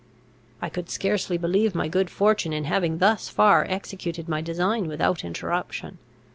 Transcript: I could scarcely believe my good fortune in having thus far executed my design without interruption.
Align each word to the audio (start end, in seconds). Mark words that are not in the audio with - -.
I 0.63 0.69
could 0.69 0.89
scarcely 0.89 1.37
believe 1.37 1.75
my 1.75 1.87
good 1.87 2.09
fortune 2.09 2.53
in 2.53 2.63
having 2.63 2.97
thus 2.97 3.29
far 3.29 3.67
executed 3.69 4.27
my 4.27 4.41
design 4.41 4.87
without 4.87 5.23
interruption. 5.23 5.99